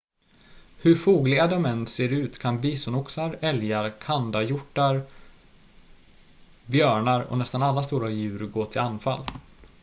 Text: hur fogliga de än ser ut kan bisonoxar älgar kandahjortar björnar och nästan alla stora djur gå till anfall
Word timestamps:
hur 0.81 0.95
fogliga 0.95 1.47
de 1.47 1.65
än 1.65 1.87
ser 1.87 2.09
ut 2.09 2.37
kan 2.39 2.61
bisonoxar 2.61 3.37
älgar 3.41 3.99
kandahjortar 3.99 5.01
björnar 6.65 7.21
och 7.21 7.37
nästan 7.37 7.63
alla 7.63 7.83
stora 7.83 8.09
djur 8.09 8.47
gå 8.47 8.65
till 8.65 8.81
anfall 8.81 9.25